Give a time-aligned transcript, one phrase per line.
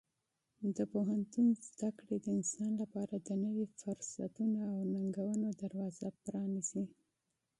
[0.75, 6.85] د پوهنتون زده کړې د انسان لپاره د نوي فرصتونو او ننګونو دروازه پرانیزي.